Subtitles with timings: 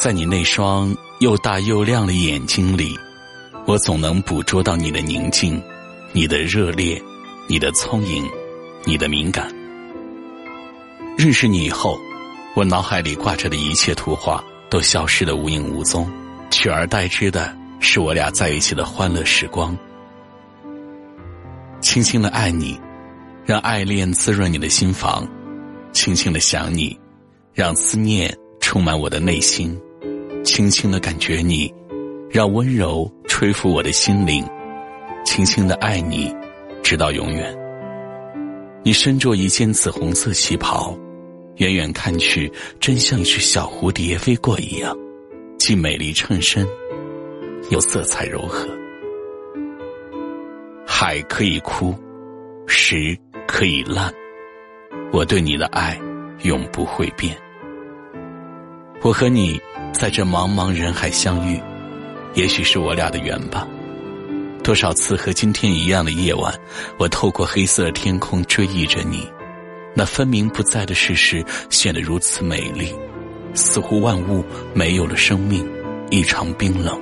[0.00, 2.98] 在你那双又大又亮的眼睛里，
[3.66, 5.62] 我总能捕捉到你的宁静，
[6.12, 6.98] 你的热烈，
[7.46, 8.26] 你的聪颖，
[8.86, 9.54] 你的敏感。
[11.18, 12.00] 认识你以后，
[12.56, 16.10] 我脑海里挂着的一切图画都消失的无影无踪，
[16.50, 19.76] 取而代之的是我俩在一起的欢乐时光。
[21.82, 22.80] 轻轻的爱你，
[23.44, 25.28] 让爱恋滋润你的心房；
[25.92, 26.98] 轻轻的想你，
[27.52, 29.78] 让思念充满我的内心。
[30.50, 31.72] 轻轻的感觉你，
[32.28, 34.44] 让温柔吹拂我的心灵；
[35.24, 36.34] 轻轻的爱你，
[36.82, 37.56] 直到永远。
[38.82, 40.98] 你身着一件紫红色旗袍，
[41.58, 44.92] 远远看去，真像一只小蝴蝶飞过一样，
[45.56, 46.66] 既美丽衬身，
[47.70, 48.66] 又色彩柔和。
[50.84, 51.94] 海可以枯，
[52.66, 54.12] 石可以烂，
[55.12, 55.96] 我对你的爱
[56.42, 57.36] 永不会变。
[59.00, 59.60] 我和你。
[59.92, 61.60] 在这茫茫人海相遇，
[62.34, 63.66] 也许是我俩的缘吧。
[64.62, 66.54] 多少次和今天一样的夜晚，
[66.98, 69.26] 我透过黑色天空追忆着你，
[69.94, 72.94] 那分明不在的事实显得如此美丽，
[73.54, 75.66] 似乎万物没有了生命，
[76.10, 76.98] 异常冰冷。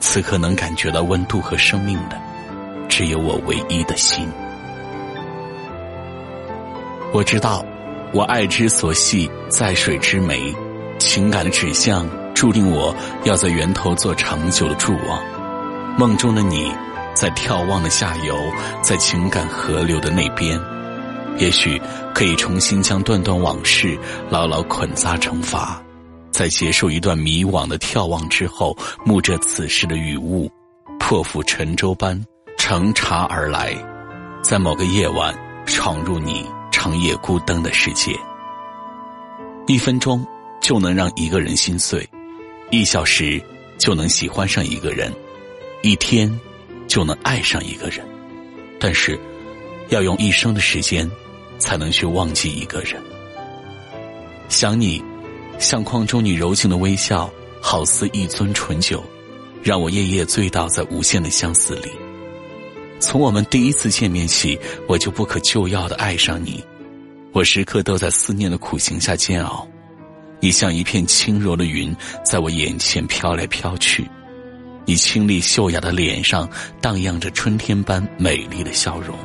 [0.00, 2.20] 此刻能感觉到温度和生命的，
[2.88, 4.28] 只有我唯一的心。
[7.12, 7.64] 我知道，
[8.12, 10.54] 我爱之所系，在水之湄。
[10.98, 12.94] 情感的指向注定我
[13.24, 15.22] 要在源头做长久的筑望。
[15.98, 16.72] 梦中的你，
[17.14, 18.36] 在眺望的下游，
[18.82, 20.60] 在情感河流的那边，
[21.38, 21.80] 也许
[22.12, 25.76] 可以重新将段段往事牢牢捆扎成筏，
[26.32, 28.76] 在结束一段迷惘的眺望之后，
[29.06, 30.50] 沐着此时的雨雾，
[30.98, 32.20] 破釜沉舟般
[32.56, 33.72] 乘茶而来，
[34.42, 35.32] 在某个夜晚
[35.66, 38.18] 闯入你长夜孤灯的世界。
[39.68, 40.26] 一分钟。
[40.64, 42.08] 就能让一个人心碎，
[42.70, 43.38] 一小时
[43.76, 45.12] 就能喜欢上一个人，
[45.82, 46.40] 一天
[46.86, 48.00] 就能爱上一个人，
[48.80, 49.20] 但是
[49.90, 51.08] 要用一生的时间
[51.58, 52.98] 才能去忘记一个人。
[54.48, 55.04] 想你，
[55.58, 57.30] 相框中你柔情的微笑，
[57.60, 59.04] 好似一樽醇酒，
[59.62, 61.90] 让我夜夜醉倒在无限的相思里。
[63.00, 64.58] 从我们第一次见面起，
[64.88, 66.64] 我就不可救药的爱上你，
[67.32, 69.68] 我时刻都在思念的苦行下煎熬。
[70.44, 74.06] 你像一片轻柔的云，在我眼前飘来飘去。
[74.84, 76.46] 你清丽秀雅的脸上
[76.82, 79.16] 荡漾着春天般美丽的笑容。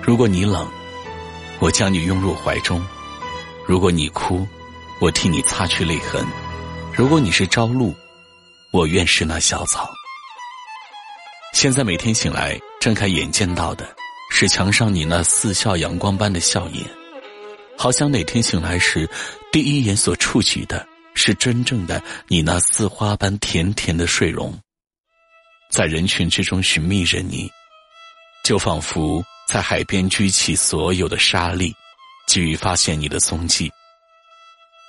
[0.00, 0.66] 如果你冷，
[1.58, 2.80] 我将你拥入怀中；
[3.66, 4.48] 如果你哭，
[5.02, 6.24] 我替你擦去泪痕；
[6.94, 7.94] 如果你是朝露，
[8.70, 9.86] 我愿是那小草。
[11.52, 13.86] 现在每天醒来，睁开眼见到的，
[14.30, 16.99] 是墙上你那似笑阳光般的笑颜。
[17.82, 19.08] 好想哪天醒来时，
[19.50, 24.54] 第一眼所触及的是真正的你那似花般甜甜的睡容。
[25.70, 27.50] 在人群之中寻觅着你，
[28.44, 31.74] 就仿佛在海边举起所有的沙粒，
[32.26, 33.72] 急于发现你的踪迹。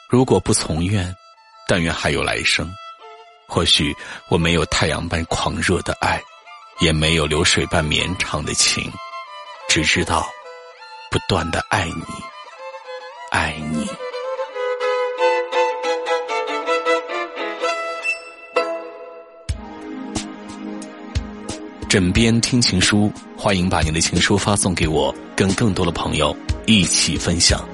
[0.09, 1.16] 如果不从愿，
[1.69, 2.69] 但愿还有来生。
[3.47, 3.96] 或许
[4.28, 6.22] 我没有太阳般狂热的爱，
[6.81, 8.91] 也没有流水般绵长的情，
[9.69, 10.29] 只知道
[11.09, 12.30] 不断的爱你。
[13.31, 13.87] 爱你。
[21.87, 26.35] 枕边听情书，欢迎把你的情书发送给我，跟更多的朋友
[26.66, 27.66] 一起分享。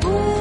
[0.00, 0.35] 不。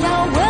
[0.00, 0.41] 要